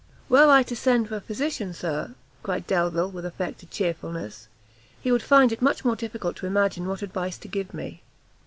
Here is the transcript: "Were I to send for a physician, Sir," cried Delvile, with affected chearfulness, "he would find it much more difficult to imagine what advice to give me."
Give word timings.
"Were 0.29 0.47
I 0.49 0.63
to 0.63 0.75
send 0.75 1.07
for 1.09 1.17
a 1.17 1.21
physician, 1.21 1.75
Sir," 1.75 2.15
cried 2.41 2.65
Delvile, 2.65 3.11
with 3.11 3.23
affected 3.23 3.69
chearfulness, 3.69 4.47
"he 4.99 5.11
would 5.11 5.21
find 5.21 5.51
it 5.51 5.61
much 5.61 5.85
more 5.85 5.95
difficult 5.95 6.35
to 6.37 6.47
imagine 6.47 6.87
what 6.87 7.03
advice 7.03 7.37
to 7.37 7.47
give 7.47 7.71
me." 7.71 8.01